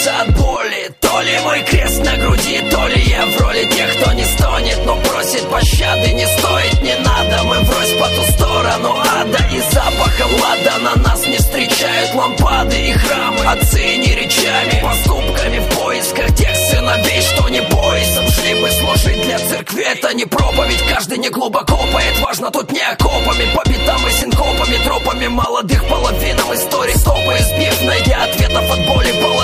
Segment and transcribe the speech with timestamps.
[0.00, 0.90] бьется от боли.
[1.00, 4.78] То ли мой крест на груди, то ли я в роли тех, кто не стонет.
[4.86, 7.42] Но просит пощады, не стоит, не надо.
[7.44, 10.78] Мы врозь по ту сторону ада И запаха лада.
[10.82, 13.44] На нас не встречают лампады и храмы.
[13.46, 19.38] Отцы не речами, поступками в поисках тех сыновей, что не боится, Шли бы служить для
[19.38, 20.82] церкви, это не проповедь.
[20.88, 23.44] Каждый не глубоко поет, важно тут не окопами.
[23.54, 26.54] По пятам и синкопами, тропами молодых половинам.
[26.54, 29.39] Истории Стопы избив, найдя ответов от боли, полы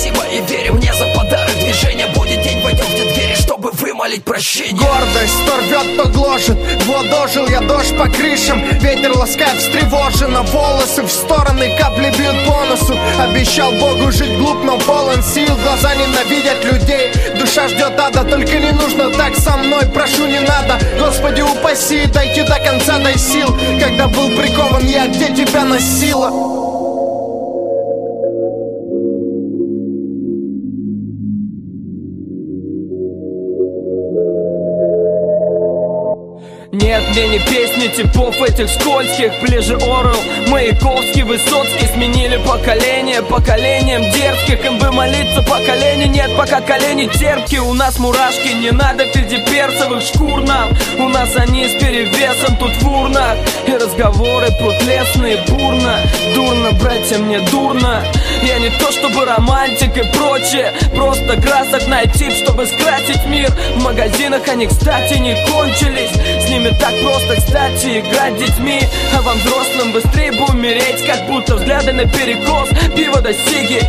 [0.00, 1.54] спасибо и верим мне за подарок.
[1.60, 4.72] Движения Будет день, войдем в те двери, чтобы вымолить прощение.
[4.72, 8.62] Гордость то рвет, то гложет Вот дожил я дождь по крышам.
[8.78, 12.98] Ветер ласкает встревоженно Волосы в стороны, капли бьют по носу.
[13.20, 15.54] Обещал Богу жить глуп, но полон сил.
[15.64, 17.12] Глаза ненавидят людей.
[17.38, 19.84] Душа ждет ада, только не нужно так со мной.
[19.92, 23.54] Прошу, не надо, Господи упаси Дойти до конца, дай сил.
[23.78, 26.59] Когда был прикован я, где тебя носила?
[36.80, 39.32] Нет, мне не песни типов этих скользких.
[39.42, 40.16] Ближе Орел,
[40.48, 41.86] Маяковский, Высоцкий.
[41.94, 44.64] Сменили поколение поколением дерзких.
[44.64, 50.70] Им молиться поколение Нет, пока колени терпкие У нас мурашки, не надо фельдеперцевых шкур нам.
[50.98, 53.36] У нас они с перевесом тут в урнах.
[53.66, 56.00] И разговоры прут лесные бурно.
[56.34, 58.02] Дурно, братья, мне дурно.
[58.42, 60.72] Я не то чтобы романтик и прочее.
[60.94, 63.50] Просто красок найти, чтобы скрасить мир.
[63.76, 66.44] В магазинах они, кстати, не кончились.
[66.44, 68.80] С ними так просто, кстати, играть детьми.
[69.16, 73.80] А вам взрослым быстрее бы умереть Как будто взгляды на перекос Пиво до сиги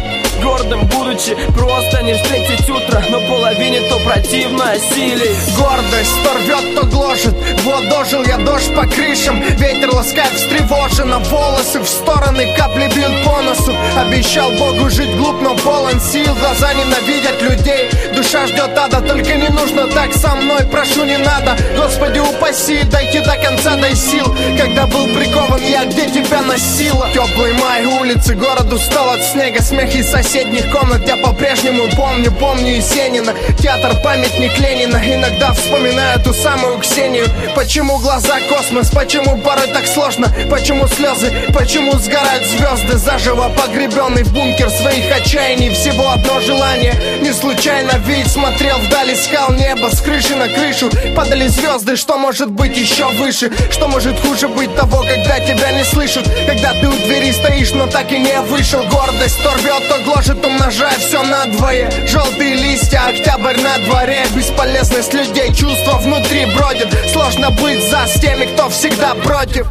[0.41, 0.87] Гордым
[1.21, 7.35] будучи, просто не встретить утро Но половине то противно осилить Гордость то рвет, то гложет.
[7.63, 9.41] Вот дожил я дождь по крышам.
[9.57, 13.75] Ветер ласкает встревоженно Волосы в стороны, капли бьют по носу.
[13.95, 17.87] Обещал Богу жить глуп, но полон сил Глаза ненавидят людей.
[18.15, 23.19] Душа ждет ада, только не нужно так со мной Прошу, не надо, Господи упаси Дойти
[23.19, 24.35] до конца, дай сил.
[24.57, 27.07] Когда был прикован я, где тебя носила.
[27.13, 32.77] Теплый май, улицы, город устал от снега Смех из соседних комнат Я по-прежнему помню, помню
[32.77, 37.27] Есенина Театр, памятник Ленина Иногда вспоминаю ту самую Ксению.
[37.55, 40.27] Почему глаза космос, почему порой так сложно.
[40.49, 42.97] Почему слезы, почему сгорают звезды?
[42.97, 45.69] Заживо погребенный в бункер своих отчаяний.
[45.73, 50.89] Всего одно желание Не случайно ведь смотрел вдали Искал небо с крыши на крышу.
[51.15, 53.51] Падали звезды, что может быть еще выше?
[53.69, 56.25] Что может хуже быть того, когда тебя не слышат?
[56.47, 58.81] Когда ты у двери стоишь, но так и не вышел.
[58.83, 64.25] Гордость то рвет, то гложет, умножая все надвое Желтые листья, октябрь на дворе.
[64.35, 66.89] Бесполезность людей, чувства внутри бродят.
[67.11, 69.67] Сложно быть за с теми, кто всегда против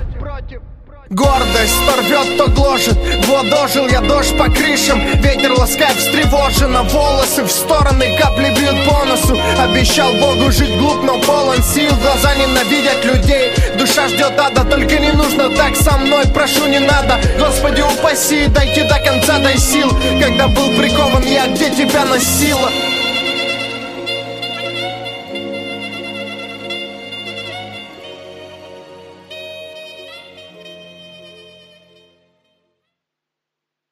[1.10, 2.96] Гордость то рвет, то гложет.
[3.26, 5.00] Вот дожил я дождь по крышам.
[5.20, 9.36] Ветер ласкает встревоженно Волосы в стороны, капли бьют по носу.
[9.58, 11.90] Обещал Богу жить глуп, но полон сил.
[12.00, 13.50] Глаза ненавидят людей.
[13.76, 16.26] Душа ждет ада, только не нужно так со мной.
[16.32, 19.90] Прошу, не надо, Господи упаси Дойти до конца, дай сил.
[20.20, 22.70] Когда был прикован я, где тебя носила